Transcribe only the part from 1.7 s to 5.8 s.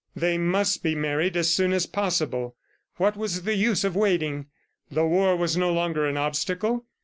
as possible. What was the use of waiting?... The war was no